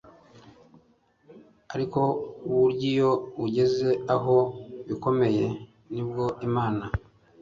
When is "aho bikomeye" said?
4.15-5.45